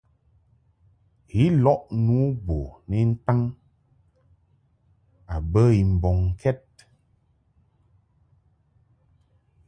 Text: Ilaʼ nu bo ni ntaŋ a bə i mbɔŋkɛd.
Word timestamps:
Ilaʼ 1.43 1.83
nu 2.05 2.19
bo 2.45 2.59
ni 2.89 2.99
ntaŋ 3.11 3.41
a 5.33 5.35
bə 5.51 5.61
i 5.79 5.81
mbɔŋkɛd. 5.93 6.61